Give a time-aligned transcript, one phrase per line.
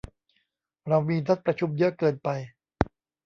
[0.87, 2.29] เรามีนัดประชุมเยอะเกินไป